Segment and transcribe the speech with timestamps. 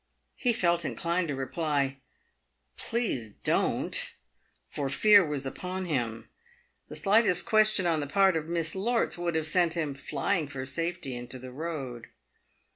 [0.35, 1.97] He felt inclined to reply,"
[2.89, 4.15] Please don't,"
[4.67, 6.27] for fear was upon him.
[6.89, 10.65] The slightest question on the part of Miss Lorts would have sent him flying for
[10.65, 12.07] safety into the road.